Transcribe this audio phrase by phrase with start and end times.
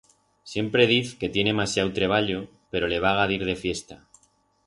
[0.43, 2.39] Siempre diz que tiene masiau treballo
[2.73, 3.95] pero le vaga d'ir de fiesta.